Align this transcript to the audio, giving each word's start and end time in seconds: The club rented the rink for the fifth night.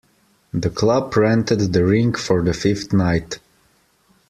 The 0.51 0.71
club 0.71 1.15
rented 1.15 1.59
the 1.73 1.85
rink 1.85 2.17
for 2.17 2.41
the 2.41 2.55
fifth 2.55 2.91
night. 2.91 3.37